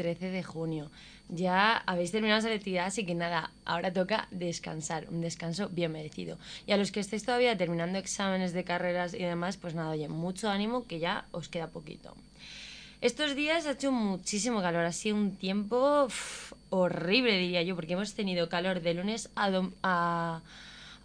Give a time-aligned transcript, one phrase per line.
[0.00, 0.90] 13 de junio.
[1.28, 6.38] Ya habéis terminado la selectividad, así que nada, ahora toca descansar, un descanso bien merecido.
[6.66, 10.08] Y a los que estéis todavía terminando exámenes de carreras y demás, pues nada, oye,
[10.08, 12.16] mucho ánimo que ya os queda poquito.
[13.02, 16.08] Estos días ha hecho muchísimo calor, ha sido un tiempo
[16.70, 20.40] horrible, diría yo, porque hemos tenido calor de lunes a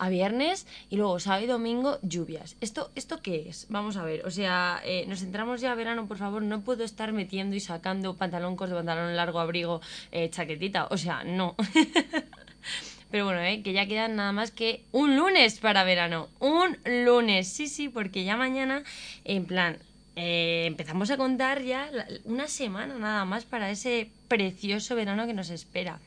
[0.09, 2.55] viernes y luego sábado y domingo lluvias.
[2.61, 3.67] ¿Esto, ¿Esto qué es?
[3.69, 6.83] Vamos a ver, o sea, eh, nos entramos ya a verano, por favor, no puedo
[6.83, 9.81] estar metiendo y sacando pantalón de pantalón largo, abrigo,
[10.11, 11.55] eh, chaquetita, o sea, no.
[13.11, 16.27] Pero bueno, eh, que ya quedan nada más que un lunes para verano.
[16.39, 18.83] Un lunes, sí, sí, porque ya mañana,
[19.23, 19.77] en plan,
[20.15, 21.89] empezamos a contar ya
[22.23, 25.99] una semana nada más para ese precioso verano que nos espera.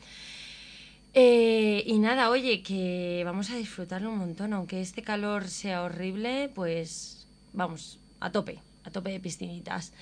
[1.14, 6.50] Eh, y nada, oye, que vamos a disfrutarlo un montón, aunque este calor sea horrible,
[6.54, 9.92] pues vamos, a tope, a tope de piscinitas.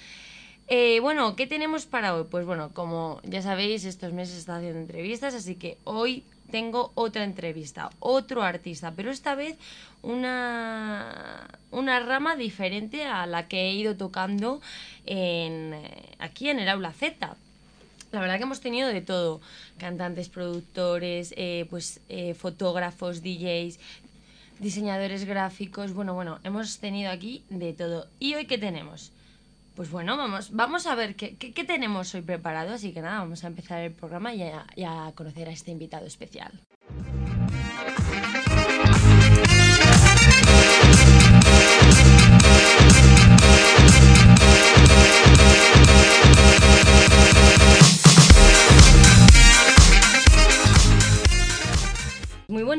[0.69, 2.25] Eh, bueno, ¿qué tenemos para hoy?
[2.29, 7.25] Pues bueno, como ya sabéis, estos meses está haciendo entrevistas, así que hoy tengo otra
[7.25, 9.57] entrevista, otro artista, pero esta vez
[10.03, 14.61] una, una rama diferente a la que he ido tocando
[15.07, 15.75] en,
[16.19, 17.37] aquí en el aula Z.
[18.17, 19.43] La verdad que hemos tenido de todo,
[19.77, 23.79] cantantes, productores, eh, pues eh, fotógrafos, DJs,
[24.59, 28.07] diseñadores gráficos, bueno, bueno, hemos tenido aquí de todo.
[28.19, 29.13] ¿Y hoy qué tenemos?
[29.75, 33.45] Pues bueno, vamos, vamos a ver qué, qué, tenemos hoy preparado, así que nada, vamos
[33.45, 36.59] a empezar el programa y a conocer a este invitado especial.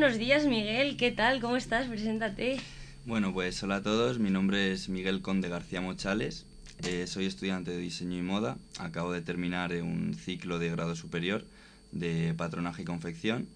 [0.08, 0.96] Buenos días, Miguel.
[0.96, 1.42] ¿Qué tal?
[1.42, 1.88] ¿Cómo estás?
[1.88, 2.62] Preséntate.
[3.06, 4.20] Bueno, pues hola a todos.
[4.20, 6.46] Mi nombre es Miguel Conde García Mochales.
[6.88, 8.56] Eh, soy estudiante de diseño y moda.
[8.80, 11.44] Acabo de terminar un ciclo de grado superior
[11.92, 13.50] de patronaje y confección.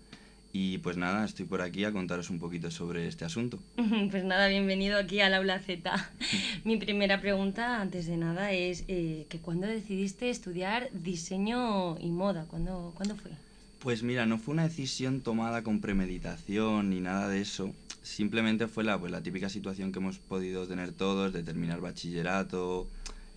[0.51, 3.57] Y pues nada, estoy por aquí a contaros un poquito sobre este asunto.
[4.11, 6.11] Pues nada, bienvenido aquí al Aula Z.
[6.66, 12.44] Mi primera pregunta, antes de nada, es eh, que ¿cuándo decidiste estudiar diseño y moda?
[12.50, 13.31] ¿Cuándo, ¿Cuándo fue?
[13.81, 17.73] Pues mira, no fue una decisión tomada con premeditación ni nada de eso.
[18.03, 22.87] Simplemente fue la, pues, la típica situación que hemos podido tener todos de terminar bachillerato,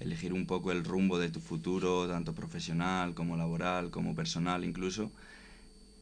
[0.00, 5.10] elegir un poco el rumbo de tu futuro, tanto profesional como laboral, como personal incluso.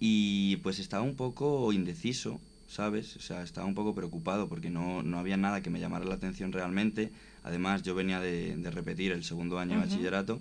[0.01, 3.15] Y pues estaba un poco indeciso, ¿sabes?
[3.17, 6.17] O sea, estaba un poco preocupado porque no, no había nada que me llamara la
[6.17, 7.13] atención realmente.
[7.45, 10.41] Además, yo venía de, de repetir el segundo año de bachillerato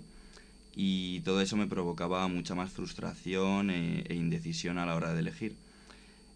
[0.74, 5.20] y todo eso me provocaba mucha más frustración e, e indecisión a la hora de
[5.20, 5.54] elegir.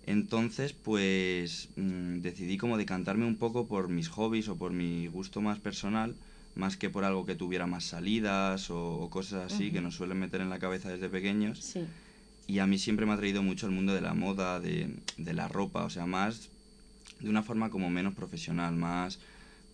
[0.06, 5.40] Entonces, pues mm, decidí como decantarme un poco por mis hobbies o por mi gusto
[5.40, 6.14] más personal,
[6.54, 10.40] más que por algo que tuviera más salidas o, cosas así que nos suelen meter
[10.40, 11.76] en la cabeza desde pequeños.
[12.46, 15.34] Y a mí siempre me ha traído mucho el mundo de la moda, de, de
[15.34, 16.50] la ropa, o sea, más
[17.20, 19.18] de una forma como menos profesional, más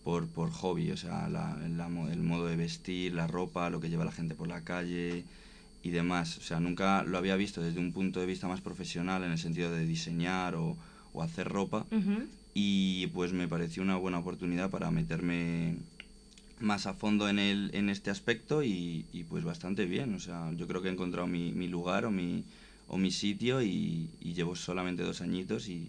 [0.03, 4.05] por, por hobby, o sea, la, el modo de vestir, la ropa, lo que lleva
[4.05, 5.23] la gente por la calle
[5.81, 6.37] y demás.
[6.37, 9.37] O sea, nunca lo había visto desde un punto de vista más profesional en el
[9.37, 10.77] sentido de diseñar o,
[11.13, 11.85] o hacer ropa
[12.53, 15.77] y pues me pareció una buena oportunidad para meterme
[16.59, 20.13] más a fondo en, el, en este aspecto y, y pues bastante bien.
[20.15, 22.43] O sea, yo creo que he encontrado mi, mi lugar o mi,
[22.87, 25.87] o mi sitio y, y llevo solamente dos añitos y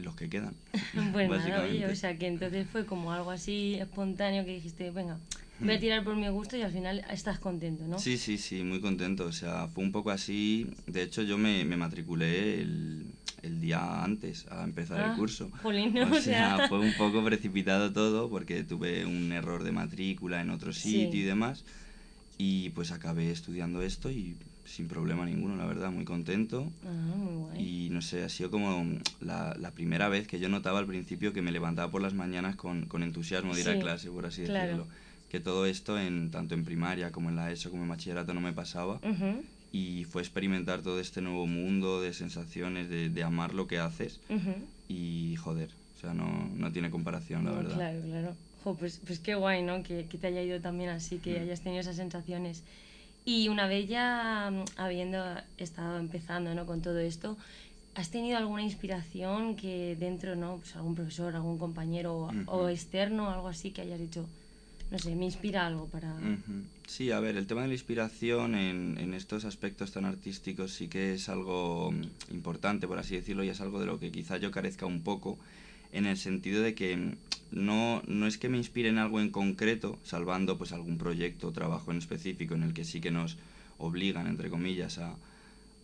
[0.00, 0.54] los que quedan.
[1.12, 5.18] bueno, oye, o sea que entonces fue como algo así espontáneo que dijiste, venga,
[5.60, 7.98] voy a tirar por mi gusto y al final estás contento, ¿no?
[7.98, 9.24] Sí, sí, sí, muy contento.
[9.24, 10.68] O sea, fue un poco así.
[10.86, 13.06] De hecho, yo me, me matriculé el,
[13.42, 15.50] el, día antes a empezar el ah, curso.
[15.62, 20.72] o, sea, fue un poco precipitado todo porque tuve un error de matrícula en otro
[20.72, 21.64] sitio y demás.
[22.38, 26.70] Y pues acabé estudiando esto y sin problema ninguno, la verdad, muy contento.
[26.86, 30.86] Ah, y no sé, ha sido como la, la, primera vez que yo notaba al
[30.86, 34.26] principio que me levantaba por las mañanas con, con entusiasmo de ir a clase, por
[34.26, 34.86] así decirlo.
[35.30, 38.40] Que todo esto, en, tanto en primaria como en la ESO como en bachillerato, no
[38.40, 39.00] me pasaba.
[39.72, 44.20] Y fue experimentar todo este nuevo mundo de sensaciones, de, de amar lo que haces.
[44.88, 47.74] Y joder, o sea, no, no tiene comparación, la verdad.
[47.74, 48.36] Claro, claro.
[48.78, 49.82] pues, pues qué guay, ¿no?
[49.82, 51.42] Que, que te haya ido también así, que mm.
[51.42, 52.62] hayas tenido esas sensaciones.
[53.24, 55.22] Y una vez ya mm, habiendo
[55.58, 56.66] estado empezando ¿no?
[56.66, 57.36] con todo esto,
[57.94, 60.56] ¿has tenido alguna inspiración que dentro, ¿no?
[60.58, 64.26] Pues algún profesor, algún compañero o externo, algo así que hayas dicho,
[64.90, 66.14] no sé, me inspira algo para...
[66.86, 70.88] Sí, a ver, el tema de la inspiración en, en, estos aspectos tan artísticos sí
[70.88, 74.36] que es algo mm, importante, por así decirlo, y es algo de lo que quizá
[74.36, 75.38] yo carezca un poco
[75.92, 77.16] en el sentido de que
[77.50, 81.52] no, no es que me inspire en algo en concreto, salvando pues algún proyecto o
[81.52, 83.36] trabajo en específico en el que sí que nos
[83.78, 85.16] obligan, entre comillas, a,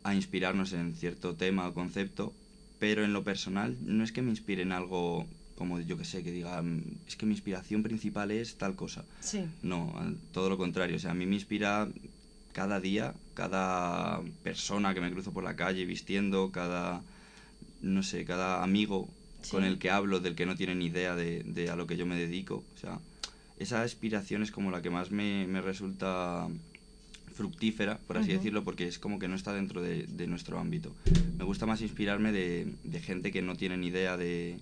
[0.03, 2.33] a inspirarnos en cierto tema o concepto,
[2.79, 5.27] pero en lo personal no es que me inspire en algo
[5.57, 9.05] como yo que sé, que diga, mm, es que mi inspiración principal es tal cosa.
[9.21, 9.45] Sí.
[9.63, 9.93] No,
[10.33, 11.89] todo lo contrario, o sea, a mí me inspira
[12.53, 17.03] cada día, cada persona que me cruzo por la calle vistiendo, cada,
[17.83, 19.09] no sé, cada amigo
[19.51, 21.97] con el que hablo, del que no tiene ni idea de, de, a lo que
[21.97, 22.65] yo me dedico.
[22.75, 22.99] O sea,
[23.59, 26.49] esa inspiración es como la que más me, me resulta
[27.35, 30.93] fructífera, por así decirlo, porque es como que no está dentro de, de, nuestro ámbito.
[31.39, 34.59] Me gusta más inspirarme de, de gente que no tiene ni idea de,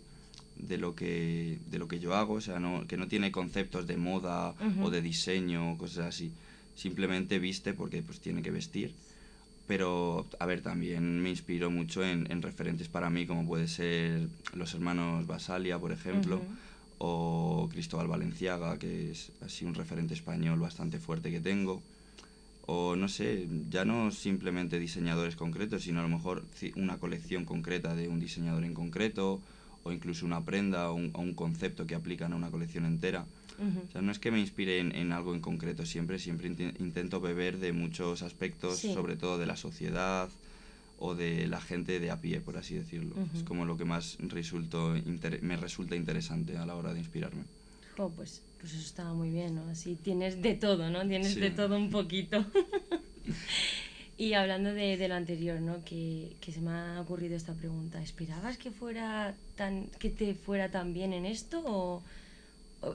[0.59, 3.87] de lo que de lo que yo hago, o sea, no, que no tiene conceptos
[3.87, 6.33] de moda o de diseño, cosas así.
[6.75, 8.93] Simplemente viste porque pues tiene que vestir.
[9.67, 14.29] Pero, a ver, también me inspiro mucho en, en referentes para mí, como puede ser
[14.55, 16.41] los hermanos Basalia, por ejemplo,
[16.99, 21.83] o Cristóbal Valenciaga, que es así un referente español bastante fuerte que tengo.
[22.67, 26.45] O no sé, ya no simplemente diseñadores concretos, sino a lo mejor
[26.77, 29.41] una colección concreta de un diseñador en concreto,
[29.83, 33.25] o incluso una prenda o un, un concepto que aplican a una colección entera.
[33.59, 37.21] O sea, no es que me inspire en, en algo en concreto siempre, siempre intento
[37.21, 40.29] beber de muchos aspectos, sobre todo de la sociedad
[40.99, 43.15] o de la gente de a pie, por así decirlo.
[43.35, 44.95] Es como lo que más resultó
[45.43, 47.45] me resulta interesante a la hora de inspirarme.
[47.99, 49.63] Oh, pues, pues eso estaba muy bien, ¿no?
[49.71, 51.07] Así tienes de todo, ¿no?
[51.07, 52.45] Tienes de todo un poquito.
[54.19, 55.85] Y hablando de, de, lo anterior, ¿no?
[55.85, 58.01] Que, que, se me ha ocurrido esta pregunta.
[58.01, 62.03] ¿Esperabas que fuera tan que te fuera tan bien en esto o,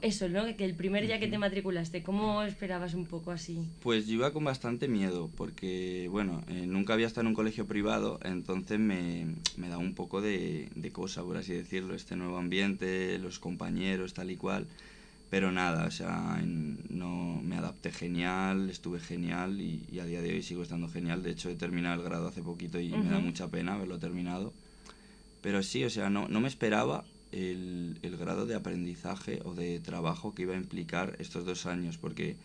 [0.00, 0.44] eso, ¿no?
[0.56, 3.60] Que el primer día que te matriculaste, ¿cómo esperabas un poco así?
[3.80, 7.66] Pues yo iba con bastante miedo porque, bueno, eh, nunca había estado en un colegio
[7.66, 9.26] privado, entonces me,
[9.56, 14.14] me da un poco de, de cosa, por así decirlo, este nuevo ambiente, los compañeros,
[14.14, 14.66] tal y cual
[15.32, 20.42] pero nada, o sea, no, me adapté genial, estuve genial y, a día de hoy
[20.42, 21.22] sigo estando genial.
[21.22, 24.52] De hecho, he terminado el grado hace poquito y me da mucha pena haberlo terminado.
[25.40, 29.80] Pero sí, o sea, no, no me esperaba el, el, grado de aprendizaje o de
[29.80, 32.36] trabajo que iba a implicar estos dos años, porque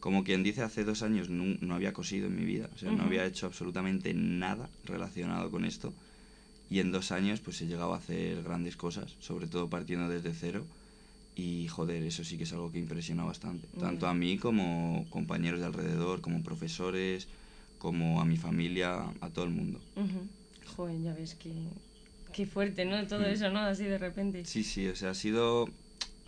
[0.00, 2.92] como quien dice, hace dos años no, no había cosido en mi vida, o sea,
[2.92, 5.92] no había hecho absolutamente nada relacionado con esto.
[6.68, 10.32] Y en dos años pues he llegado a hacer grandes cosas, sobre todo partiendo desde
[10.32, 10.64] cero
[11.34, 15.60] y joder, eso sí que es algo que impresiona bastante, tanto a mí como compañeros
[15.60, 17.28] de alrededor, como profesores,
[17.78, 19.80] como a mi familia, a todo el mundo.
[20.76, 21.52] Joder, ya ves que,
[22.36, 23.06] qué fuerte, ¿no?
[23.06, 23.60] Todo eso, ¿no?
[23.60, 24.44] Así de repente.
[24.44, 25.64] Sí, sí, o sea, ha sido,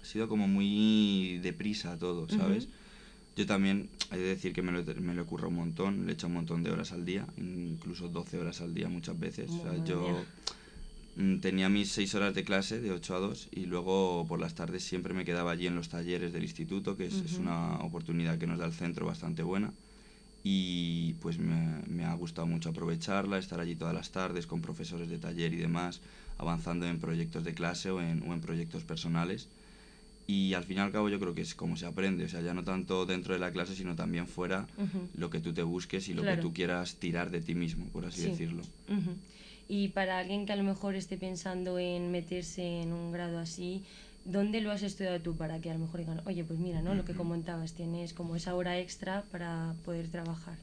[0.00, 2.68] ha sido como muy deprisa todo, ¿sabes?
[3.36, 6.14] Yo también, hay de decir que me lo, me lo ocurre un montón, le he
[6.14, 9.50] hecho un montón de horas al día, incluso 12 horas al día muchas veces.
[9.50, 10.24] o sea, yo...
[11.18, 14.54] Mm, tenía mis seis horas de clase de 8 a 2 y luego por las
[14.54, 18.46] tardes siempre me quedaba allí en los talleres del instituto, que es, una oportunidad que
[18.46, 19.72] nos da el centro bastante buena.
[20.50, 25.10] Y pues me, me, ha gustado mucho aprovecharla, estar allí todas las tardes con profesores
[25.10, 26.00] de taller y demás,
[26.38, 29.48] avanzando en proyectos de clase o en, o en proyectos personales.
[30.26, 32.40] Y al fin y al cabo yo creo que es como se aprende, o sea,
[32.40, 34.66] ya no tanto dentro de la clase, sino también fuera
[35.14, 38.06] lo que tú te busques y lo que tú quieras tirar de ti mismo, por
[38.06, 38.62] así decirlo.
[39.68, 43.84] Y para alguien que a lo mejor esté pensando en meterse en un grado así,
[44.28, 46.94] ¿dónde lo has estudiado tú para que a lo mejor digan, oye, pues mira, ¿no?
[46.94, 50.56] Lo que comentabas, tienes como esa hora extra para poder trabajar?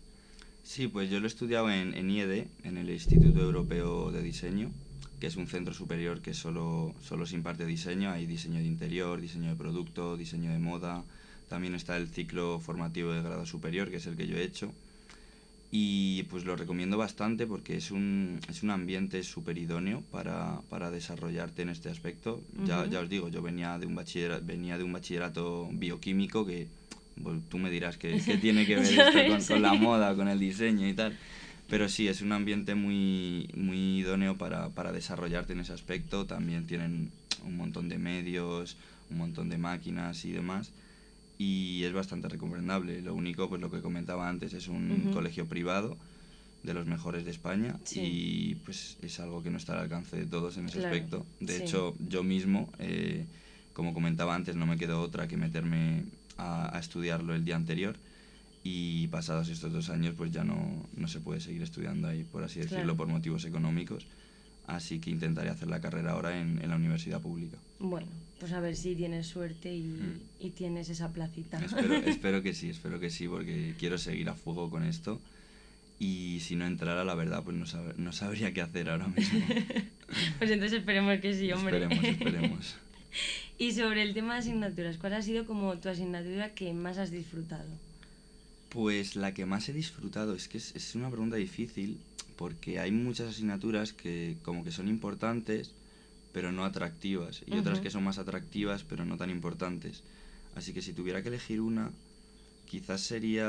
[0.63, 4.71] Sí, pues yo lo he estudiado en, en IED, en el Instituto Europeo de Diseño,
[5.19, 8.11] que es un centro superior que solo, solo se imparte diseño.
[8.11, 11.03] Hay diseño de interior, diseño de producto, diseño de moda.
[11.49, 14.71] También está el ciclo formativo de grado superior, que es el que yo he hecho
[15.71, 20.91] y pues lo recomiendo bastante porque es un, es un ambiente súper idóneo para, para,
[20.91, 22.41] desarrollarte en este aspecto.
[22.65, 26.67] ya, ya os digo, yo venía de un bachillerato, venía de un bachillerato bioquímico que
[27.49, 30.93] tú me dirás que, tiene que ver esto con, la moda, con el diseño y
[30.93, 31.17] tal.
[31.67, 36.25] Pero sí, es un ambiente muy, muy idóneo para, para desarrollarte en ese aspecto.
[36.25, 37.11] También tienen
[37.43, 38.77] un montón de medios,
[39.09, 40.71] un montón de máquinas y demás
[41.37, 43.01] y es bastante recomendable.
[43.01, 45.97] Lo único, pues lo que comentaba antes, es un colegio privado
[46.65, 50.25] de los mejores de España y pues es algo que no está al alcance de
[50.25, 51.25] todos en ese aspecto.
[51.39, 53.25] De hecho, yo mismo, eh,
[53.73, 56.05] como comentaba antes, no me quedó otra que meterme
[56.37, 57.95] a, estudiarlo el día anterior
[58.63, 62.43] y pasados estos dos años pues ya no, no se puede seguir estudiando ahí, por
[62.43, 64.07] así decirlo, por motivos económicos.
[64.65, 67.57] Así que intentaré hacer la carrera ahora en, en la universidad pública.
[67.79, 68.07] Bueno,
[68.39, 70.19] pues a ver si tienes suerte y, mm.
[70.39, 71.63] y tienes esa placita.
[71.63, 75.21] Espero, espero, que sí, espero que sí, porque quiero seguir a fuego con esto.
[75.99, 77.65] y si no entrara, la verdad, pues no,
[77.97, 79.45] no sabría qué hacer ahora mismo.
[80.39, 81.83] pues entonces esperemos que sí, hombre.
[81.83, 82.75] Esperemos, esperemos.
[83.57, 87.11] y sobre el tema de asignaturas, ¿cuál ha sido como tu asignatura que más has
[87.11, 87.69] disfrutado?
[88.69, 91.97] Pues la que más he disfrutado, es que es, es una pregunta difícil,
[92.35, 95.73] porque hay muchas asignaturas que como que son importantes,
[96.35, 100.03] pero no atractivas, y otras que son más atractivas, pero no tan importantes.
[100.53, 101.91] Así que si tuviera que elegir una,
[102.65, 103.45] quizás sería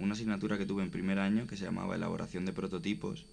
[0.00, 3.26] una asignatura que tuve en primer año que se llamaba elaboración de prototipos,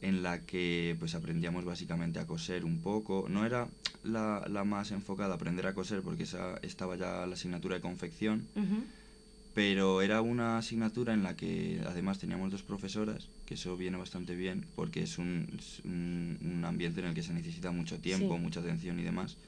[0.00, 3.26] en la que pues aprendíamos básicamente a coser un poco.
[3.28, 3.68] No era
[4.02, 7.82] la, la, más enfocada a aprender a coser porque esa estaba ya la asignatura de
[7.82, 8.46] confección,
[9.56, 14.36] pero era una asignatura en la que además teníamos dos profesoras, que eso viene bastante
[14.36, 15.48] bien, porque es un,
[15.82, 19.38] un, ambiente en el que se necesita mucho tiempo, mucha atención y demás.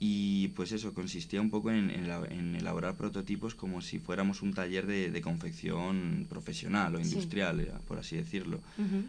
[0.00, 4.88] Y pues eso, consistía un poco en, en, elaborar prototipos como si fuéramos un taller
[4.88, 8.58] de, de confección profesional o industrial, por así decirlo.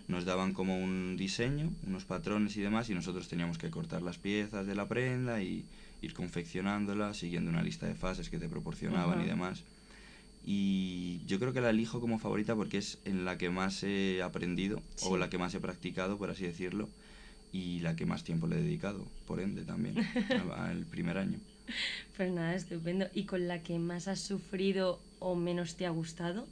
[0.07, 4.19] Nos daban como un diseño, unos patrones y demás, y nosotros teníamos que cortar las
[4.19, 5.65] piezas de la prenda y
[6.03, 9.63] ir confeccionándola siguiendo una lista de fases que te proporcionaban y demás.
[10.49, 14.23] Y yo creo que la elijo como favorita porque es en la que más he
[14.23, 16.87] aprendido o la que más he practicado, por así decirlo,
[17.51, 19.97] y la que más tiempo le he dedicado, por ende también,
[20.55, 21.37] al primer año.
[22.15, 23.07] Pues nada, estupendo.
[23.13, 26.47] ¿Y con la que más has sufrido o menos te ha gustado?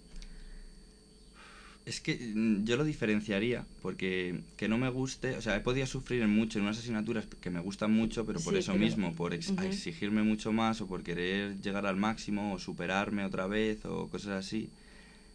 [1.86, 5.86] Es que mm, yo lo diferenciaría, porque que no me guste, o sea, he podido
[5.86, 9.34] sufrir mucho en unas asignaturas que me gustan mucho, pero por eso mismo, por
[9.68, 14.46] exigirme mucho más o por querer llegar al máximo o superarme otra vez o cosas
[14.46, 14.70] así.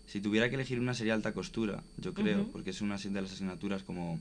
[0.08, 3.32] Si tuviera que elegir una sería alta costura, yo creo, porque es una de las
[3.32, 4.18] asignaturas como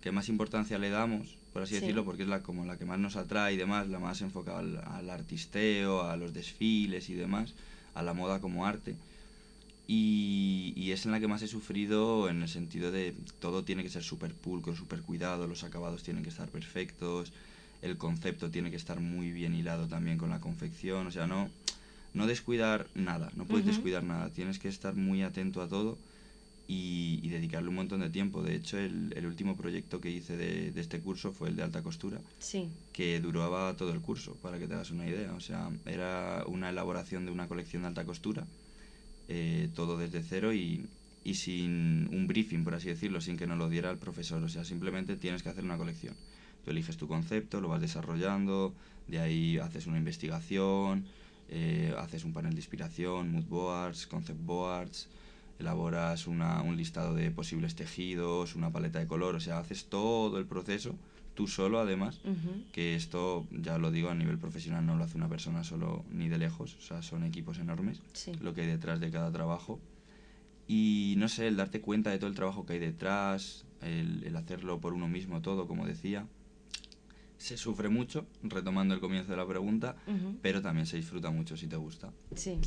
[0.00, 2.98] que más importancia le damos, por así decirlo, porque es la como la que más
[2.98, 7.54] nos atrae y demás, la más enfocada al, al artisteo, a los desfiles y demás,
[7.94, 8.96] a la moda como arte.
[9.86, 13.82] Y, y, es en la que más he sufrido en el sentido de todo tiene
[13.82, 17.32] que ser súper pulcro, súper cuidado, los acabados tienen que estar perfectos,
[17.82, 21.50] el concepto tiene que estar muy bien hilado también con la confección, o sea, no,
[22.14, 25.98] no descuidar nada, no puedes descuidar nada, tienes que estar muy atento a todo
[26.66, 28.42] y, y dedicarle un montón de tiempo.
[28.42, 31.62] De hecho, el, el último proyecto que hice de, de, este curso fue el de
[31.62, 32.70] alta costura, sí.
[32.94, 36.70] que duraba todo el curso, para que te hagas una idea, o sea, era una
[36.70, 38.46] elaboración de una colección de alta costura
[39.28, 40.86] eh, todo desde cero y,
[41.24, 44.42] y, sin un briefing, por así decirlo, sin que nos lo diera el profesor.
[44.42, 46.14] O sea, simplemente tienes que hacer una colección.
[46.64, 48.72] Tú eliges tu concepto, lo vas desarrollando,
[49.08, 51.04] de ahí haces una investigación,
[51.50, 55.08] eh, haces un panel de inspiración, mood boards, concept boards,
[55.58, 60.38] elaboras una, un listado de posibles tejidos, una paleta de color, o sea, haces todo
[60.38, 60.94] el proceso
[61.34, 62.20] tú solo además,
[62.72, 66.28] que esto ya lo digo a nivel profesional, no lo hace una persona solo ni
[66.28, 68.00] de lejos, o sea, son equipos enormes,
[68.40, 69.80] lo que hay detrás de cada trabajo.
[70.66, 74.34] Y no sé, el darte cuenta de todo el trabajo que hay detrás, el, el
[74.36, 76.26] hacerlo por uno mismo todo, como decía,
[77.36, 79.96] se sufre mucho, retomando el comienzo de la pregunta,
[80.40, 82.12] pero también se disfruta mucho si te gusta.
[82.34, 82.58] Sí.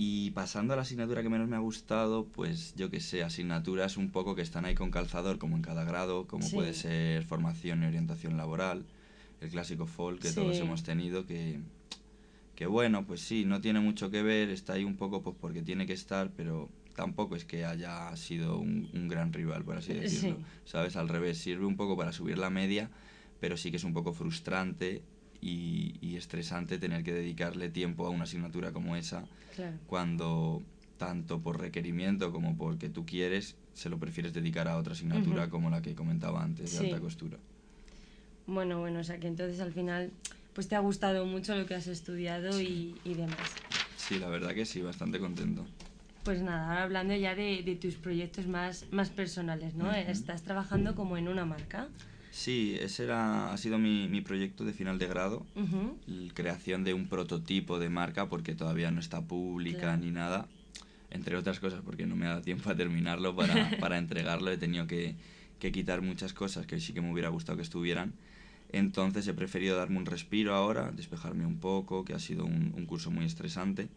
[0.00, 3.96] Y pasando a la asignatura que menos me ha gustado, pues yo que sé, asignaturas
[3.96, 6.54] un poco que están ahí con calzador, como en cada grado, como sí.
[6.54, 8.84] puede ser formación y orientación laboral,
[9.40, 10.36] el clásico folk que sí.
[10.36, 11.58] todos hemos tenido, que,
[12.54, 15.62] que bueno, pues sí, no tiene mucho que ver, está ahí un poco pues porque
[15.62, 19.94] tiene que estar, pero tampoco es que haya sido un, un gran rival, por así
[19.94, 20.36] decirlo.
[20.36, 20.44] Sí.
[20.64, 20.94] ¿Sabes?
[20.94, 22.88] Al revés, sirve un poco para subir la media,
[23.40, 25.02] pero sí que es un poco frustrante
[25.40, 29.76] y, y, estresante tener que dedicarle tiempo a una asignatura como esa claro.
[29.86, 30.62] cuando
[30.96, 35.46] tanto por requerimiento como porque tú quieres se lo prefieres dedicar a otra asignatura uh
[35.46, 35.50] -huh.
[35.50, 36.84] como la que comentaba antes de sí.
[36.86, 37.38] alta costura.
[38.48, 40.10] Bueno, bueno, o sea que entonces al final
[40.54, 42.96] pues te ha gustado mucho lo que has estudiado sí.
[43.04, 43.38] y, y, demás.
[43.96, 45.64] Sí, la verdad que sí, bastante contento.
[46.24, 49.84] Pues nada, ahora hablando ya de, de tus proyectos más, más personales, ¿no?
[49.84, 50.08] Uh -huh.
[50.08, 51.88] Estás trabajando como en una marca.
[52.30, 56.32] Sí, ese era, ha sido mi, mi proyecto de final de grado, uh -huh.
[56.34, 60.02] creación de un prototipo de marca porque todavía no está pública claro.
[60.02, 60.46] ni nada,
[61.10, 64.58] entre otras cosas porque no me ha dado tiempo a terminarlo para, para entregarlo, he
[64.58, 65.14] tenido que,
[65.58, 68.12] que quitar muchas cosas que sí que me hubiera gustado que estuvieran.
[68.70, 72.84] Entonces he preferido darme un respiro ahora, despejarme un poco, que ha sido un, un
[72.84, 73.88] curso muy estresante,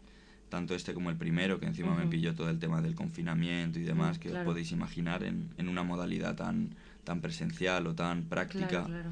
[0.48, 2.06] tanto este como el primero, que encima uh -huh.
[2.06, 4.46] me pilló todo el tema del confinamiento y demás, que claro.
[4.50, 6.70] os podéis imaginar en, en una modalidad tan
[7.04, 9.12] tan presencial o tan práctica claro, claro.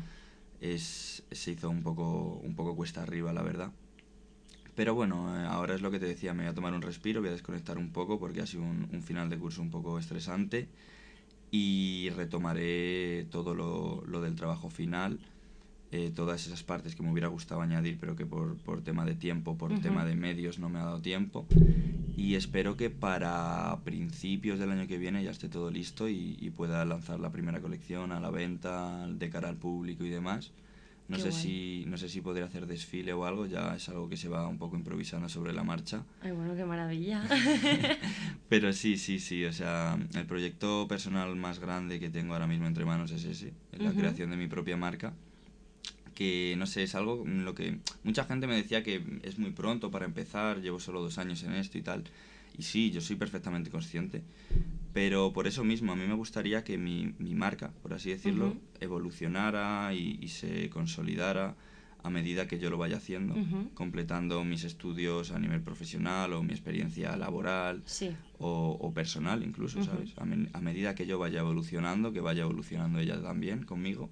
[0.62, 3.72] Es, se hizo un poco, un poco cuesta arriba, la verdad.
[4.76, 7.22] Pero bueno, eh, ahora es lo que te decía, me voy a tomar un respiro,
[7.22, 10.00] voy a desconectar un poco porque ha sido un, un final de curso un poco
[10.00, 10.68] estresante
[11.52, 15.20] y retomaré todo lo, lo del trabajo final
[15.92, 19.16] eh, todas esas partes que me hubiera gustado añadir, pero que por, por tema de
[19.16, 21.48] tiempo, por tema de medios no me ha dado tiempo.
[22.16, 26.52] Y espero que para principios del año que viene ya esté todo listo y, y
[26.52, 30.52] pueda lanzar la primera colección a la venta, de cara al público y demás.
[31.08, 34.16] No sé, si, no sé si podría hacer desfile o algo, ya es algo que
[34.16, 36.04] se va un poco improvisando sobre la marcha.
[36.22, 37.24] Ay, bueno, qué maravilla.
[38.48, 42.68] Pero sí, sí, sí, o sea, el proyecto personal más grande que tengo ahora mismo
[42.68, 45.14] entre manos es ese, la creación de mi propia marca
[46.20, 49.52] que no sé, es algo en lo que mucha gente me decía que es muy
[49.52, 52.04] pronto para empezar, llevo solo dos años en esto y tal.
[52.58, 54.22] Y sí, yo soy perfectamente consciente.
[54.92, 58.58] Pero por eso mismo, a mí me gustaría que mi, mi marca, por así decirlo,
[58.82, 61.56] evolucionara y, se consolidara
[62.04, 63.36] a medida que yo lo vaya haciendo,
[63.74, 67.82] completando mis estudios a nivel profesional o mi experiencia laboral
[68.40, 70.14] o, o, personal incluso, ¿sabes?
[70.18, 74.10] A, a, medida que yo vaya evolucionando, que vaya evolucionando ella también conmigo.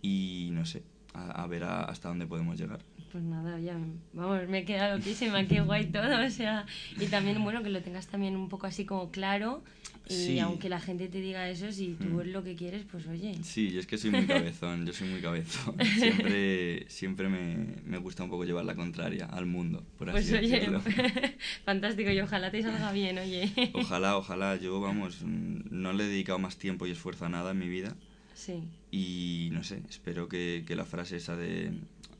[0.00, 0.82] Y no sé,
[1.14, 2.80] a, ver hasta dónde podemos llegar.
[3.10, 3.76] Pues nada, ya,
[4.14, 6.64] vamos, me he quedado loquísima, qué guay todo, o sea,
[6.98, 9.62] y también, bueno, que lo tengas también un poco así como claro,
[10.08, 12.20] y aunque la gente te diga eso, si tú mm.
[12.22, 13.34] es lo que quieres, pues oye.
[13.42, 18.24] Sí, es que soy muy cabezón, yo soy muy cabezón, siempre, siempre me, me, gusta
[18.24, 20.80] un poco llevar la contraria al mundo, por así pues, decirlo.
[20.84, 23.52] Oye, fantástico, y ojalá te salga bien, oye.
[23.74, 27.58] Ojalá, ojalá, yo, vamos, no le he dedicado más tiempo y esfuerzo a nada en
[27.58, 27.94] mi vida,
[28.42, 28.64] Sí.
[28.90, 31.72] Y no sé, espero que, que la frase esa de,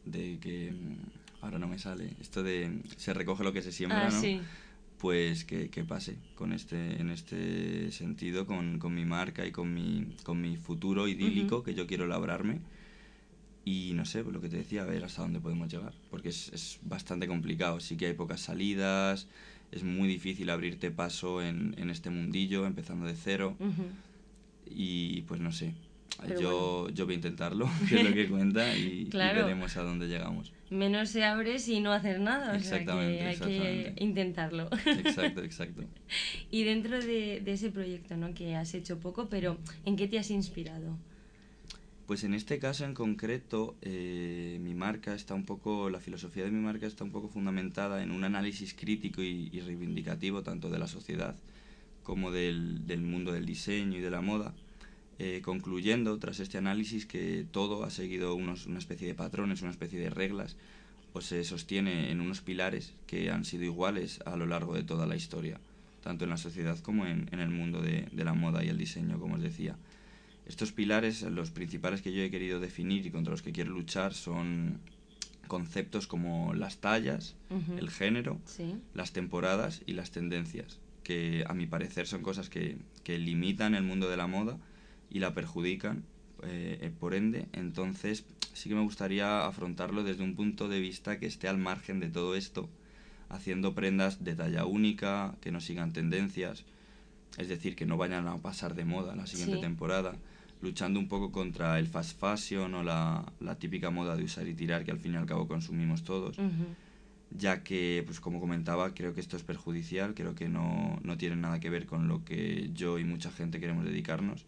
[0.05, 0.71] de, que.
[0.71, 2.11] Mm, ahora no me sale.
[2.21, 2.79] Esto de.
[2.97, 4.21] Se recoge lo que se siembra, ah, ¿no?
[4.21, 4.41] Sí.
[4.99, 9.75] Pues que, que, pase con este, en este sentido, con, con, mi marca y con
[9.75, 12.61] mi, con mi futuro idílico que yo quiero labrarme.
[13.65, 15.93] Y no sé, pues lo que te decía, a ver hasta dónde podemos llegar.
[16.09, 17.81] Porque es, es bastante complicado.
[17.81, 19.27] Sí que hay pocas salidas,
[19.73, 23.57] es muy difícil abrirte paso en, en este mundillo, empezando de cero.
[24.67, 25.75] Y pues no sé,
[26.41, 30.53] yo, yo voy a intentarlo, que es lo que cuenta, y, veremos a dónde llegamos.
[30.71, 34.69] Menos se abre si no hacer nada, o sea que hay que intentarlo.
[34.87, 35.85] Exacto, exacto.
[36.51, 38.35] y dentro de, de, ese proyecto, ¿no?
[38.35, 40.97] que has hecho poco, pero ¿en qué te has inspirado?
[42.07, 46.51] Pues en este caso en concreto, eh, mi marca está un poco, la filosofía de
[46.51, 50.79] mi marca está un poco fundamentada en un análisis crítico y, y reivindicativo tanto de
[50.79, 51.37] la sociedad
[52.03, 54.55] como del, del mundo del diseño y de la moda
[55.25, 59.71] eh, concluyendo tras este análisis que todo ha seguido unos, una especie de patrones, una
[59.71, 60.57] especie de reglas,
[61.13, 65.07] o se sostiene en unos pilares que han sido iguales a lo largo de toda
[65.07, 65.61] la historia,
[66.03, 68.77] tanto en la sociedad como en, en el mundo de, de, la moda y el
[68.77, 69.77] diseño, como os decía.
[70.45, 74.15] Estos pilares, los principales que yo he querido definir y contra los que quiero luchar,
[74.15, 74.81] son
[75.47, 77.37] conceptos como las tallas,
[77.79, 78.41] el género,
[78.93, 83.85] las temporadas y las tendencias, que a mi parecer son cosas que, que limitan el
[83.85, 84.59] mundo de la moda
[85.13, 86.05] y la perjudican,
[86.43, 91.19] eh, eh, por ende, entonces sí que me gustaría afrontarlo desde un punto de vista
[91.19, 92.69] que esté al margen de todo esto,
[93.29, 96.65] haciendo prendas de talla única, que no sigan tendencias,
[97.37, 100.17] es decir, que no vayan a pasar de moda la siguiente temporada,
[100.63, 104.55] luchando un poco contra el fast fashion o la, la, típica moda de usar y
[104.55, 106.39] tirar que al fin y al cabo consumimos todos.
[107.31, 111.37] ya que, pues como comentaba, creo que esto es perjudicial, creo que no, no tiene
[111.37, 114.45] nada que ver con lo que yo y mucha gente queremos dedicarnos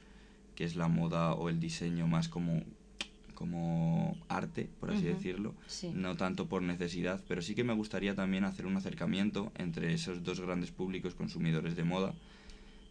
[0.55, 2.63] que es la moda o el diseño más como,
[3.35, 5.55] como arte, por así decirlo,
[5.95, 10.23] no tanto por necesidad, pero sí que me gustaría también hacer un acercamiento entre esos
[10.23, 12.15] dos grandes públicos consumidores de moda,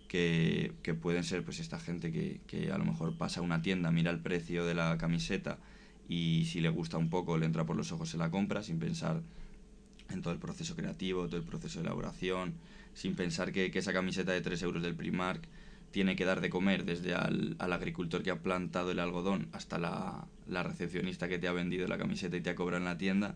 [0.08, 3.62] que, que pueden ser pues esta gente que, que a lo mejor pasa a una
[3.62, 5.58] tienda, mira el precio de la camiseta
[6.08, 8.78] y si le gusta un poco le entra por los ojos se la compra sin
[8.78, 9.22] pensar
[10.10, 12.54] en todo el proceso creativo, todo el proceso de elaboración,
[12.94, 15.42] sin pensar que, que esa camiseta de 3 euros del Primark
[15.94, 19.78] tiene que dar de comer desde al, al agricultor que ha plantado el algodón hasta
[19.78, 22.98] la, la, recepcionista que te ha vendido la camiseta y te ha cobrado en la
[22.98, 23.36] tienda.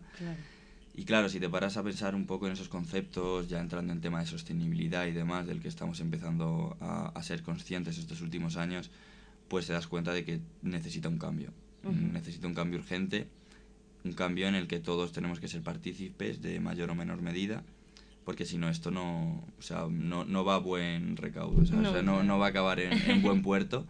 [0.96, 4.00] Y claro, si te paras a pensar un poco en esos conceptos, ya entrando en
[4.00, 8.56] tema de sostenibilidad y demás, del que estamos empezando a, a ser conscientes estos últimos
[8.56, 8.90] años,
[9.46, 11.52] pues te das cuenta de que necesita un cambio.
[11.84, 13.28] Necesita un cambio urgente,
[14.04, 17.62] un cambio en el que todos tenemos que ser partícipes de mayor o menor medida
[18.28, 21.78] porque si no esto no, o sea, no, no va a buen recaudo, o sea,
[22.02, 23.86] no, no, va a acabar en, buen puerto.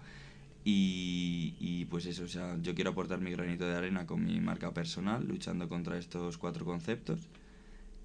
[0.64, 4.38] Y, y, pues eso, o sea, yo quiero aportar mi granito de arena con mi
[4.38, 7.29] marca personal, luchando contra estos cuatro conceptos.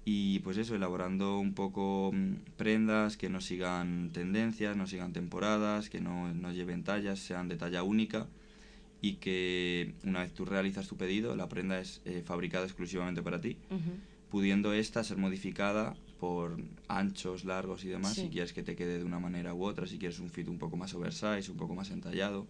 [0.04, 5.88] Y pues eso, elaborando un poco mm, prendas que no sigan tendencias, no sigan temporadas,
[5.88, 8.26] que no, no lleven tallas, sean de talla única
[9.00, 13.40] y que una vez tú realizas tu pedido, la prenda es eh, fabricada exclusivamente para
[13.40, 13.56] ti,
[14.30, 16.56] pudiendo esta ser modificada por
[16.88, 19.98] anchos, largos y demás, si quieres que te quede de una manera u otra, si
[19.98, 22.46] quieres un fit un poco más oversize, un poco más entallado.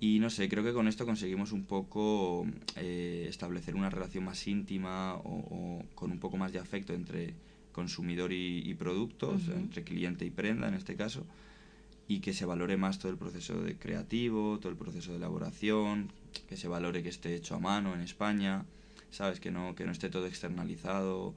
[0.00, 4.46] Y no sé, creo que con esto conseguimos un poco eh, establecer una relación más
[4.46, 7.34] íntima o, con un poco más de afecto entre
[7.72, 11.24] consumidor y, productos, entre cliente y prenda en este caso,
[12.06, 16.12] y que se valore más todo el proceso de creativo, todo el proceso de elaboración,
[16.48, 18.64] que se valore que esté hecho a mano en España,
[19.10, 21.34] sabes, que no, que no esté todo externalizado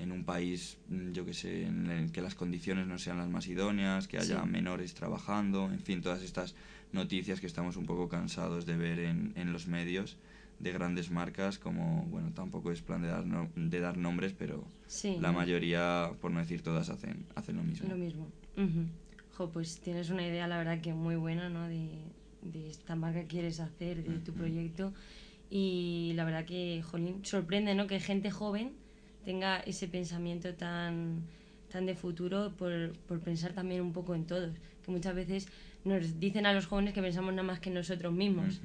[0.00, 3.28] en un país, mm, yo que sé, en el que las condiciones no sean las
[3.28, 6.54] más idóneas, que haya menores trabajando, en fin, todas estas
[6.92, 10.16] noticias que estamos un poco cansados de ver en, en los medios
[10.58, 14.64] de grandes marcas como, bueno, tampoco es plan de dar, de dar nombres, pero
[15.20, 17.88] la mayoría, por no decir todas, hacen, hacen lo mismo.
[17.88, 18.28] Lo mismo.
[19.36, 21.66] Jo, pues tienes una idea, la verdad, que muy buena, ¿no?
[21.68, 21.88] De,
[22.42, 24.92] de esta marca que quieres hacer, de tu proyecto.
[25.48, 27.86] Y la verdad que, jolín, sorprende, ¿no?
[27.86, 28.72] Que gente joven
[29.24, 31.22] tenga ese pensamiento tan,
[31.70, 34.54] tan de futuro por, por pensar también un poco en todos.
[34.84, 35.48] Que muchas veces
[35.84, 38.60] nos dicen a los jóvenes que pensamos nada más que en nosotros mismos.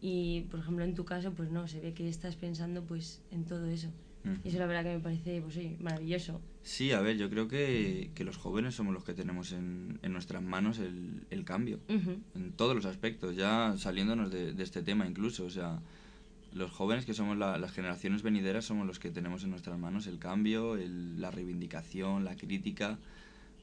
[0.00, 3.44] Y, por ejemplo, en tu caso, pues no, se ve que estás pensando pues en
[3.44, 3.88] todo eso.
[4.42, 6.40] Y eso la verdad que me parece, pues sí, maravilloso.
[6.62, 10.12] Sí, a ver, yo creo que, que los jóvenes somos los que tenemos en, en
[10.12, 11.78] nuestras manos el, el cambio.
[11.88, 15.44] En todos los aspectos, ya saliéndonos de, de, este tema incluso.
[15.44, 15.80] O sea,
[16.56, 20.18] los jóvenes que somos las generaciones venideras somos los que tenemos en nuestras manos el
[20.18, 22.98] cambio, el, la reivindicación, la crítica.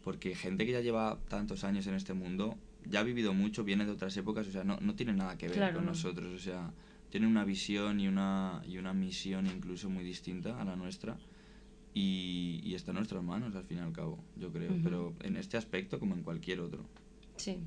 [0.03, 3.85] Porque gente que ya lleva tantos años en este mundo ya ha vivido mucho, viene
[3.85, 6.71] de otras épocas, o sea, no, no tiene nada que ver con nosotros, o sea,
[7.09, 11.17] tiene una visión y una, y una misión incluso muy distinta a la nuestra
[11.93, 15.37] y, y está en nuestras manos al fin y al cabo, yo creo, pero en
[15.37, 16.83] este aspecto como en cualquier otro.
[17.37, 17.59] Sí,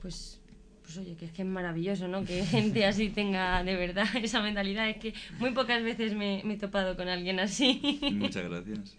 [0.00, 0.40] pues
[0.86, 2.24] pues oye, que es que es maravilloso, ¿no?
[2.24, 4.88] Que gente así tenga de verdad esa mentalidad.
[4.88, 7.98] Es que muy pocas veces me, me he topado con alguien así.
[8.12, 8.96] Muchas gracias.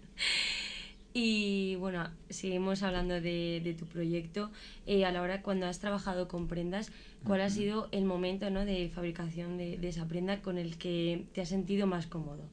[1.14, 4.52] Y bueno, seguimos hablando de, de tu proyecto.
[4.86, 6.92] Eh, a la hora cuando has trabajado con prendas,
[7.24, 8.66] ¿cuál ha sido el momento ¿no?
[8.66, 12.44] de fabricación de, de, esa prenda con el que te has sentido más cómodo?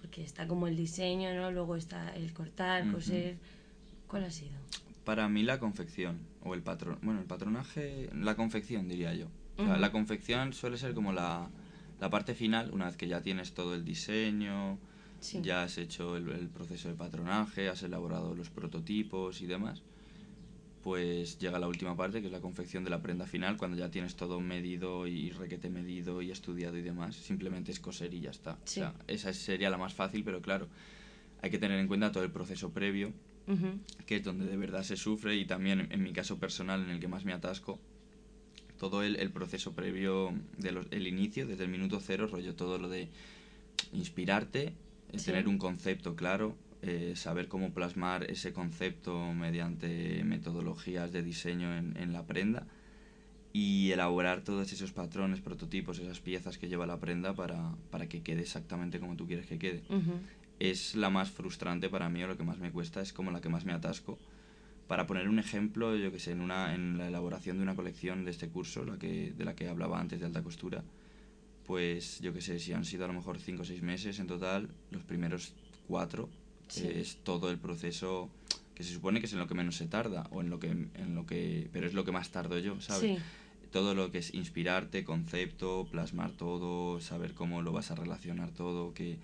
[0.00, 1.50] Porque está como el diseño, ¿no?
[1.50, 3.36] luego está el cortar, coser.
[4.06, 4.54] ¿Cuál ha sido?
[5.04, 9.26] Para mí la confección, o el patrón, bueno, el patronaje, la confección diría yo.
[9.58, 11.48] O sea, La confección suele ser como la,
[12.00, 14.78] la parte final, una vez que ya tienes todo el diseño,
[15.42, 19.82] ya has hecho el, proceso de patronaje, has elaborado los prototipos y demás,
[20.82, 23.90] pues llega la última parte, que es la confección de la prenda final, cuando ya
[23.90, 28.30] tienes todo medido y requete medido y estudiado y demás, simplemente es coser y ya
[28.30, 28.52] está.
[28.52, 30.68] O sea, esa sería la más fácil, pero claro,
[31.42, 33.12] hay que tener en cuenta todo el proceso previo,
[34.06, 37.00] que es donde de verdad se sufre y también en mi caso personal en el
[37.00, 37.78] que más me atasco,
[38.78, 43.08] todo el, el proceso previo del inicio, desde el minuto cero, rollo todo lo de
[43.92, 44.74] inspirarte,
[45.24, 51.96] tener un concepto claro, eh, saber cómo plasmar ese concepto mediante metodologías de diseño en,
[51.96, 52.66] en, la prenda
[53.52, 58.22] y elaborar todos esos patrones, prototipos, esas piezas que lleva la prenda para, para que
[58.22, 59.82] quede exactamente como tú quieres que quede.
[60.58, 63.40] Es la más frustrante para mí o lo que más me cuesta, es como la
[63.40, 64.18] que más me atasco.
[64.88, 68.24] Para poner un ejemplo, yo que sé, en, una, en la elaboración de una colección
[68.24, 70.84] de este curso, la que, de la que hablaba antes de alta costura,
[71.66, 74.28] pues yo qué sé, si han sido a lo mejor cinco o seis meses en
[74.28, 75.52] total, los primeros
[75.88, 76.28] cuatro
[76.74, 78.28] es todo el proceso
[78.74, 80.68] que se supone que es en lo que menos se tarda o en lo que
[80.68, 83.20] en lo que pero es lo que más tardo yo sabes
[83.70, 88.92] todo lo que es inspirarte concepto plasmar todo saber cómo lo vas a relacionar todo
[88.94, 89.16] que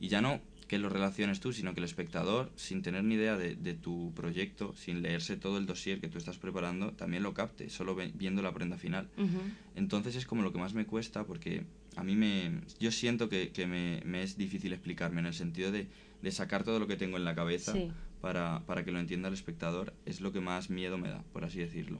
[0.00, 3.36] y ya no que lo relaciones tú, sino que el espectador, sin tener ni idea
[3.36, 7.34] de, de, tu proyecto, sin leerse todo el dossier que tú estás preparando, también lo
[7.34, 9.08] capte, solo viendo la prenda final.
[9.74, 11.64] Entonces es como lo que más me cuesta, porque
[11.96, 12.60] a mí me...
[12.78, 15.88] Yo siento que, que me, me, es difícil explicarme, en el sentido de,
[16.22, 17.74] de sacar todo lo que tengo en la cabeza
[18.20, 21.44] para, para que lo entienda el espectador, es lo que más miedo me da, por
[21.44, 21.98] así decirlo.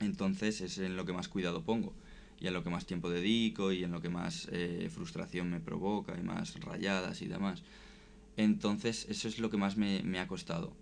[0.00, 1.94] Entonces es en lo que más cuidado pongo
[2.40, 5.60] y en lo que más tiempo dedico y en lo que más eh, frustración me
[5.60, 7.62] provoca y más rayadas y demás.
[8.36, 10.72] Entonces eso es lo que más me, me ha costado.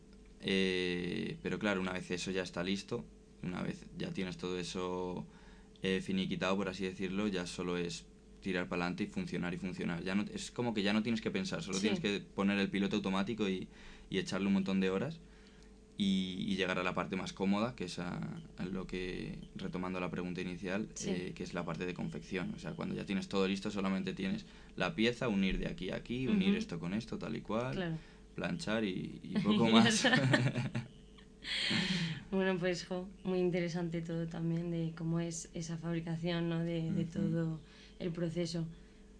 [0.40, 3.04] Eh, pero claro, una vez eso ya está listo,
[3.42, 5.26] una vez ya tienes todo eso
[5.82, 8.04] eh, finiquitado, por así decirlo, ya solo es
[8.40, 10.04] tirar para adelante y funcionar y funcionar.
[10.04, 12.70] Ya no, es como que ya no tienes que pensar, solo tienes que poner el
[12.70, 13.66] piloto automático y,
[14.10, 15.18] y echarle un montón de horas
[16.00, 18.20] y, llegar a la parte más cómoda, que es a,
[18.72, 22.54] lo que, retomando la pregunta inicial, eh, que es la parte de confección.
[22.54, 25.96] O sea, cuando ya tienes todo listo, solamente tienes la pieza, unir de aquí a
[25.96, 27.98] aquí, unir esto con esto, tal y cual,
[28.36, 30.06] planchar y, poco más.
[32.30, 32.86] bueno, pues
[33.24, 36.60] muy interesante todo también de cómo es esa fabricación, ¿no?
[36.60, 37.58] de, de todo
[37.98, 38.64] el proceso.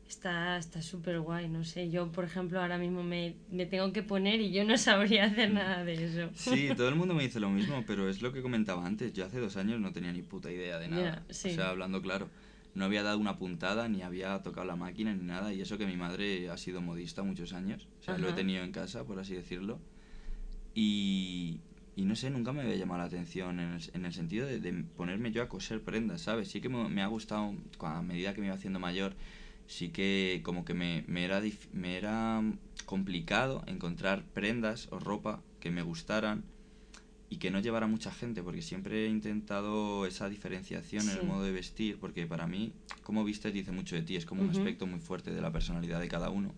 [0.08, 1.90] Está súper guay, no sé.
[1.90, 5.52] Yo, por ejemplo, ahora mismo me, me, tengo que poner y yo no sabría hacer
[5.52, 6.30] nada de eso.
[6.34, 9.12] Sí, todo el mundo me dice lo mismo, pero es lo que comentaba antes.
[9.12, 11.24] Yo hace dos años no tenía ni puta idea de nada.
[11.28, 12.30] O sea, hablando claro,
[12.74, 15.52] no había dado una puntada, ni había tocado la máquina, ni nada.
[15.52, 17.86] Y eso que mi madre ha sido modista muchos años.
[18.00, 19.78] O sea, lo he tenido en casa, por así decirlo.
[20.74, 21.60] Y,
[21.96, 24.58] y no sé, nunca me había llamado la atención en el, en el sentido de,
[24.58, 26.48] de, ponerme yo a coser prendas, ¿sabes?
[26.48, 29.14] Sí que me, me ha gustado, a medida que me iba haciendo mayor
[29.68, 31.40] sí que como que me, me, era,
[31.72, 32.42] me era
[32.86, 36.42] complicado encontrar prendas o ropa que me gustaran
[37.30, 41.42] y que no llevara mucha gente, porque siempre he intentado esa diferenciación en el modo
[41.44, 44.86] de vestir, porque para mí, como vistes dice mucho de ti, es como un aspecto
[44.86, 46.54] muy fuerte de la personalidad de cada uno.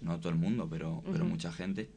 [0.00, 1.90] No todo el mundo, pero, pero mucha gente.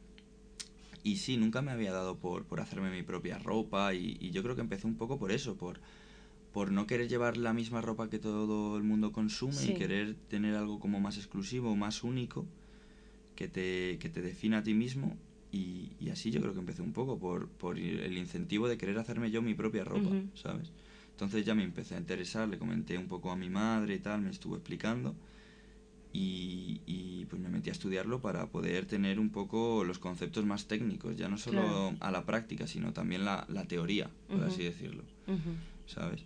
[1.02, 4.42] Y sí, nunca me había dado por, por hacerme mi propia ropa y, y yo
[4.42, 5.80] creo que empecé un poco por eso, por
[6.52, 10.54] por no querer llevar la misma ropa que todo el mundo consume y querer tener
[10.54, 12.46] algo como más exclusivo, más único,
[13.34, 15.16] que te, que te defina a ti mismo.
[15.50, 18.98] Y, y, así yo creo que empecé un poco por, por el incentivo de querer
[18.98, 20.72] hacerme yo mi propia ropa, ¿sabes?
[21.12, 24.20] Entonces ya me empecé a interesar, le comenté un poco a mi madre y tal,
[24.20, 25.14] me estuvo explicando.
[26.12, 30.66] Y, y, pues me metí a estudiarlo para poder tener un poco los conceptos más
[30.66, 35.04] técnicos, ya no solo a la práctica, sino también la, la teoría, por así decirlo,
[35.86, 36.24] ¿sabes?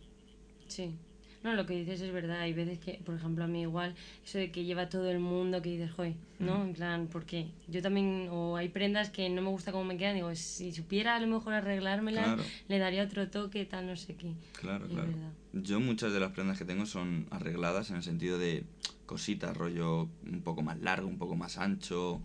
[0.73, 0.95] Sí.
[1.43, 2.41] No, lo que dices es verdad.
[2.41, 5.61] Hay veces que, por ejemplo, a mí igual, eso de que lleva todo el mundo,
[5.61, 6.59] que dices, joder, ¿no?
[6.59, 6.63] Mm.
[6.63, 7.49] En plan, ¿por qué?
[7.67, 11.17] Yo también, o hay prendas que no me gusta cómo me quedan, digo, si supiera
[11.17, 12.37] a lo mejor arreglármela,
[12.69, 14.33] le daría otro toque, tal, no sé qué.
[14.53, 15.11] Claro, claro.
[15.53, 18.65] Yo muchas de las prendas que tengo son arregladas en el sentido de
[19.07, 22.23] cositas, rollo un poco más largo, un poco más ancho,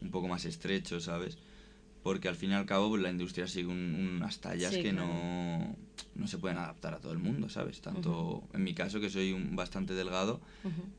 [0.00, 1.38] un poco más estrecho, ¿sabes?
[2.02, 5.76] Porque al fin y al cabo pues, la industria sigue unas tallas que no,
[6.14, 7.80] no, se pueden adaptar a todo el mundo, ¿sabes?
[7.80, 10.40] Tanto en mi caso, que soy un, bastante delgado,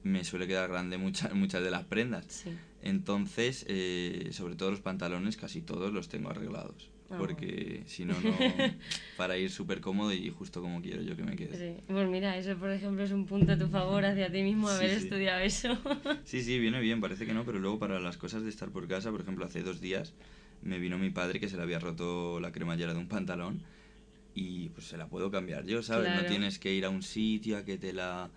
[0.04, 2.46] me suele quedar grande muchas muchas de las prendas.
[2.84, 6.90] Entonces, eh, sobre todo los pantalones, casi todos los tengo arreglados.
[7.12, 8.32] Ah, porque si no, no,
[9.18, 11.58] para ir súper cómodo y justo como quiero yo que me quede.
[11.58, 11.84] Sí.
[11.88, 14.92] Pues mira, eso por ejemplo es un punto a tu favor hacia ti mismo haber
[14.92, 15.78] estudiado eso.
[16.24, 18.88] sí, sí, viene bien, parece que no, pero luego para las cosas de estar por
[18.88, 20.14] casa, por ejemplo, hace dos días
[20.62, 23.62] me vino mi padre que se le había roto la cremallera de un pantalón
[24.34, 26.12] y pues se la puedo cambiar yo, ¿sabes?
[26.12, 28.30] No tienes que ir a un sitio a que te la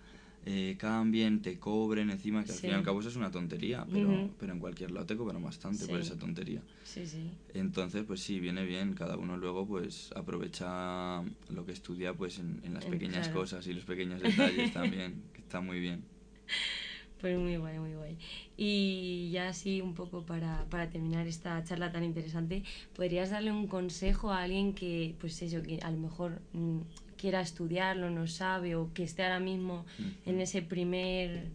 [0.45, 3.87] eh, cambien, te cobren encima, que al fin y al cabo eso es una tontería,
[3.91, 6.61] pero, pero en cualquier lado te cobran bastante por esa tontería.
[6.83, 7.17] Sí, sí.
[7.53, 12.59] Entonces, pues sí, viene bien, cada uno luego pues aprovecha lo que estudia pues en,
[12.63, 16.03] en las pequeñas cosas y los pequeños detalles también, que está muy bien.
[17.21, 18.17] Pues muy guay, muy guay.
[18.57, 22.63] Y ya así un poco para, para terminar esta charla tan interesante,
[22.95, 26.79] ¿podrías darle un consejo a alguien que, pues eso, que a lo mejor mm,
[27.17, 29.85] quiera estudiarlo, no sabe, o que esté ahora mismo
[30.25, 31.47] en ese primer,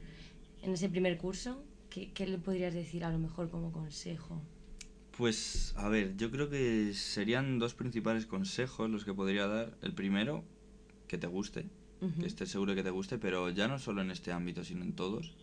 [0.63, 1.63] en ese primer curso?
[1.91, 4.41] ¿Qué, ¿Qué le podrías decir a lo mejor como consejo?
[5.17, 9.77] Pues, a ver, yo creo que serían dos principales consejos los que podría dar.
[9.83, 10.45] El primero,
[11.09, 11.67] que te guste,
[12.19, 14.95] que estés seguro que te guste, pero ya no solo en este ámbito, sino en
[14.95, 15.35] todos.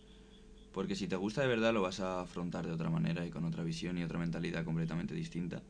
[0.78, 3.44] Porque si te gusta de verdad lo vas a afrontar de otra manera y con
[3.44, 5.60] otra visión y otra mentalidad completamente distinta.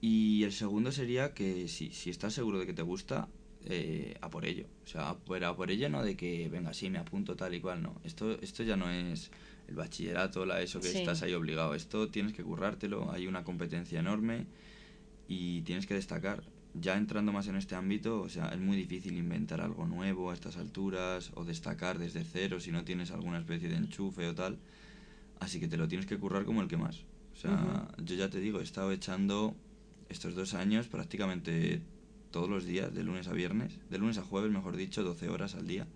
[0.00, 3.28] Y el segundo sería que si, si estás seguro de que te gusta,
[3.64, 4.66] eh, a por ello.
[4.84, 7.80] O sea, a por ello no de que, venga, sí, me apunto tal y cual,
[7.80, 7.94] no.
[8.02, 9.30] Esto, esto ya no es
[9.68, 11.76] el bachillerato, la eso que estás ahí obligado.
[11.76, 14.46] Esto tienes que currártelo, hay una competencia enorme
[15.28, 16.42] y tienes que destacar
[16.80, 20.34] ya entrando más en este ámbito, o sea, es muy difícil inventar algo nuevo a
[20.34, 24.58] estas alturas o destacar desde cero si no tienes alguna especie de enchufe o tal.
[25.40, 27.04] Así que te lo tienes que currar como el que más.
[27.34, 29.54] O sea, yo ya te digo, he estado echando
[30.08, 31.82] estos dos años prácticamente
[32.30, 35.54] todos los días, de lunes a viernes, de lunes a jueves, mejor dicho, 12 horas
[35.54, 35.86] al día.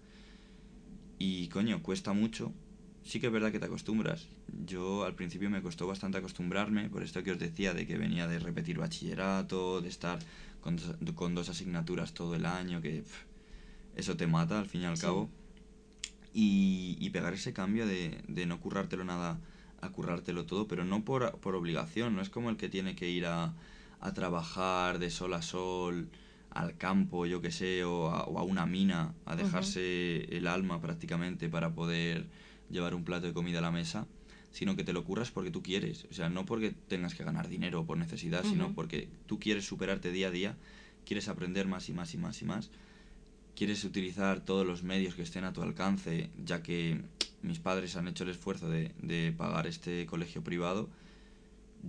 [1.19, 2.53] Y coño, cuesta mucho.
[3.03, 4.29] Sí que es verdad que te acostumbras.
[4.67, 8.27] Yo al principio me costó bastante acostumbrarme, por esto que os decía de que venía
[8.27, 10.19] de repetir bachillerato, de estar
[10.61, 13.05] con dos, con dos asignaturas todo el año, que
[13.97, 15.29] eso te mata al fin y al cabo.
[16.33, 19.41] Y, y, pegar ese cambio de, de, no currártelo nada
[19.81, 23.09] a currártelo todo, pero no por, por obligación, no es como el que tiene que
[23.11, 23.55] ir a,
[24.01, 26.09] a trabajar de sol a sol
[26.51, 30.81] al campo, yo que sé, o a, o a una mina, a dejarse el alma
[30.81, 32.27] prácticamente para poder
[32.71, 34.07] llevar un plato de comida a la mesa
[34.51, 36.07] sino que te lo curras porque tú quieres.
[36.11, 40.11] O sea, no porque tengas que ganar dinero por necesidad, sino porque tú quieres superarte
[40.13, 40.57] día a día,
[41.05, 42.71] quieres aprender más y más y más y más,
[43.55, 47.01] quieres utilizar todos los medios que estén a tu alcance, ya que
[47.43, 50.89] mis padres han hecho el esfuerzo de, de pagar este colegio privado,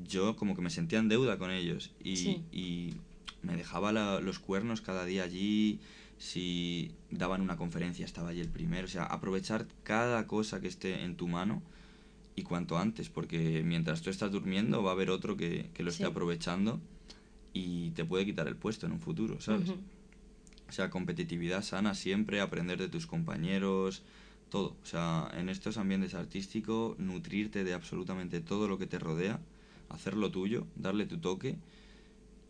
[0.08, 2.94] yo como que me sentía en deuda con ellos y, y
[3.42, 5.80] me dejaba los cuernos cada día allí,
[6.18, 11.04] si daban una conferencia estaba allí el primero, o sea, aprovechar cada cosa que esté
[11.04, 11.62] en tu mano
[12.36, 16.06] y cuanto antes, porque mientras tú estás durmiendo va a haber otro que, lo esté
[16.06, 16.80] aprovechando
[17.54, 19.70] y te puede quitar el puesto en un futuro, ¿sabes?
[19.70, 24.04] O sea, competitividad sana siempre, aprender de tus compañeros,
[24.50, 24.78] todo.
[24.82, 29.42] O sea, en estos ambientes artísticos, nutrirte de absolutamente todo lo que te rodea,
[29.90, 31.58] hacerlo tuyo, darle tu toque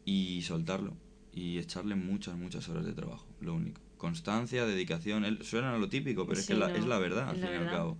[0.06, 0.94] y soltarlo.
[1.34, 3.82] Y echarle muchas, muchas horas de trabajo, lo único.
[3.98, 7.56] Constancia, dedicación, suena a lo típico, pero es que es la verdad, al fin y
[7.56, 7.98] al cabo.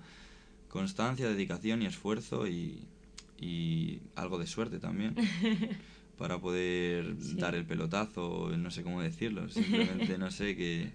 [0.72, 2.80] Constancia, dedicación y esfuerzo y,
[3.40, 5.16] y algo de suerte también.
[6.18, 10.92] para poder dar el pelotazo, no sé cómo decirlo, simplemente no sé, que,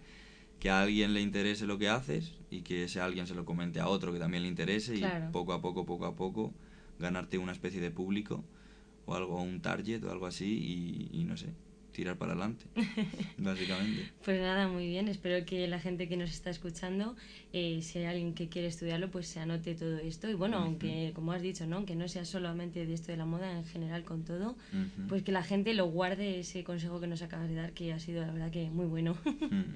[0.61, 3.81] que, a alguien le interese lo que haces y que ese alguien se lo comente
[3.81, 6.53] a otro que también le interese y poco a poco, poco a poco
[7.01, 8.45] ganarte una especie de público
[9.05, 11.49] o algo, un target o algo así y no sé,
[11.97, 12.67] tirar para adelante,
[13.39, 14.13] básicamente.
[14.23, 15.09] Pues nada, muy bien.
[15.09, 17.17] Espero que la gente que nos está escuchando,
[17.55, 20.29] eh, si hay alguien que quiere estudiarlo, pues se anote todo esto.
[20.29, 21.87] Y bueno, aunque, como has dicho, ¿no?
[21.87, 24.57] que no sea solamente de esto de la moda, en general con todo,
[25.09, 27.99] pues que la gente lo guarde ese consejo que nos acabas de dar, que ha
[27.99, 29.17] sido la verdad que muy bueno.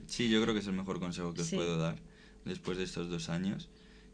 [0.06, 1.96] sí, yo creo que es el mejor consejo que os puedo dar
[2.44, 3.70] después de estos dos años,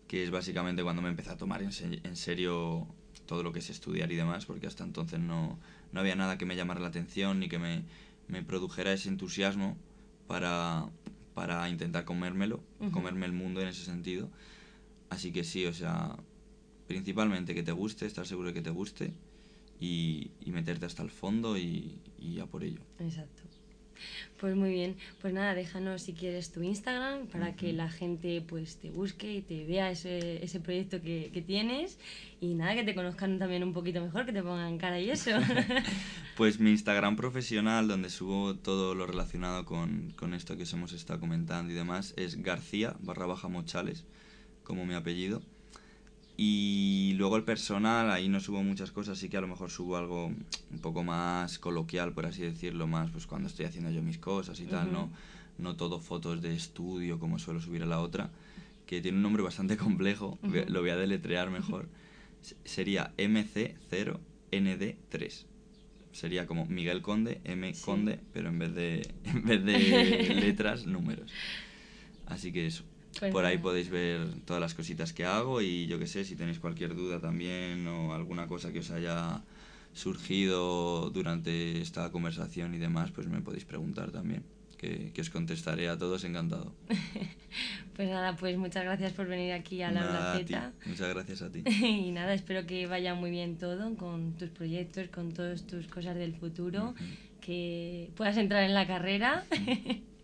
[0.06, 1.70] que es básicamente cuando me empecé a tomar en,
[2.04, 2.86] en serio
[3.26, 5.58] todo lo que es estudiar y demás, porque hasta entonces no,
[5.92, 7.84] no había nada que me llamara la atención ni que me,
[8.28, 9.76] me produjera ese entusiasmo
[10.26, 10.88] para,
[11.34, 14.28] para intentar comérmelo, comerme el mundo en ese sentido.
[15.10, 16.16] Así que sí, o sea,
[16.86, 19.12] principalmente que te guste, estar seguro de que te guste
[19.80, 22.80] y, y meterte hasta el fondo y, y a por ello.
[22.98, 23.42] Exacto.
[24.38, 28.76] Pues muy bien, pues nada, déjanos si quieres tu Instagram para que la gente pues
[28.76, 31.98] te busque y te vea ese, ese proyecto que, que, tienes
[32.40, 35.30] y nada, que te conozcan también un poquito mejor, que te pongan cara y eso.
[36.36, 40.92] pues mi Instagram profesional, donde subo todo lo relacionado con, con esto que os hemos
[40.92, 44.04] estado comentando y demás, es García barra baja Mochales,
[44.64, 45.42] como mi apellido.
[46.38, 49.96] Y luego el personal, ahí no subo muchas cosas, sí que a lo mejor subo
[49.96, 54.18] algo un poco más coloquial, por así decirlo, más pues cuando estoy haciendo yo mis
[54.18, 55.08] cosas y tal, ¿no?
[55.56, 58.28] No todo fotos de estudio como suelo subir a la otra,
[58.84, 61.88] que tiene un nombre bastante complejo, lo voy a deletrear mejor.
[62.64, 65.44] Sería MC0ND3.
[66.12, 71.30] Sería como Miguel Conde, M Conde, pero en vez de, en vez de letras, números.
[72.26, 72.84] Así que eso.
[73.18, 76.36] Pues Por ahí podéis ver todas las cositas que hago y yo que sé, si
[76.36, 79.42] tenéis cualquier duda también o alguna cosa que os haya
[79.96, 84.42] surgido durante esta conversación y demás, pues me podéis preguntar también,
[84.76, 86.74] que, os contestaré a todos encantado.
[87.96, 90.72] pues nada, pues muchas gracias por venir aquí a la Z.
[90.84, 91.62] Muchas gracias a ti.
[91.66, 96.14] y nada, espero que vaya muy bien todo con tus proyectos, con todas tus cosas
[96.16, 96.94] del futuro,
[97.40, 99.44] que puedas entrar en la carrera.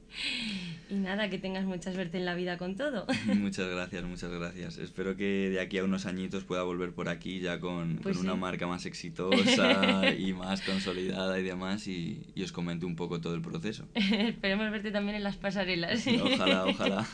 [0.91, 3.07] Y nada, que tengas mucha suerte en la vida con todo.
[3.25, 4.79] Muchas gracias, muchas gracias.
[4.79, 8.35] Espero que de aquí a unos añitos pueda volver por aquí ya con, pues una
[8.35, 13.35] marca más exitosa y más consolidada y demás y, y, os comente un poco todo
[13.35, 13.87] el proceso.
[13.95, 16.07] Esperemos verte también en las pasarelas.
[16.07, 17.07] Ojalá, ojalá.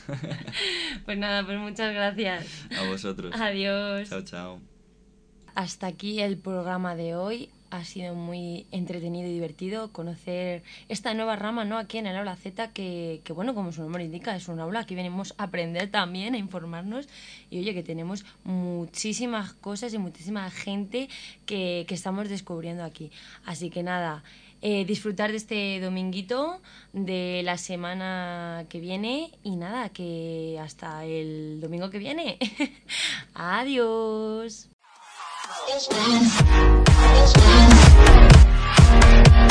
[1.04, 2.66] pues nada, pues muchas gracias.
[2.76, 3.34] A vosotros.
[3.34, 4.08] Adiós.
[4.08, 4.60] Chao, chao.
[5.54, 11.36] Hasta aquí el programa de hoy ha sido muy entretenido y divertido conocer esta nueva
[11.36, 11.78] rama ¿no?
[11.78, 14.80] aquí en el aula Z que, que, bueno, como su nombre indica, es un aula,
[14.80, 17.08] aquí venimos a aprender también, a informarnos
[17.50, 21.08] y oye que tenemos muchísimas cosas y muchísima gente
[21.46, 23.10] que, que estamos descubriendo aquí.
[23.44, 24.22] Así que nada,
[24.60, 26.60] eh, disfrutar de este dominguito,
[26.92, 32.38] de la semana que viene y nada, que hasta el domingo que viene.
[33.34, 34.68] Adiós.
[35.70, 36.24] It's been,
[39.34, 39.47] it's.